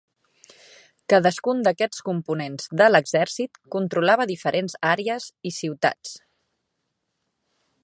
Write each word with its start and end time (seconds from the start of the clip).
Cadascun 1.13 1.59
d'aquests 1.67 2.01
components 2.07 2.71
de 2.81 2.87
l'exèrcit 2.93 3.61
controlava 3.77 4.27
diferents 4.33 4.79
àrees 4.95 5.31
i 5.51 5.55
ciutats. 5.61 6.15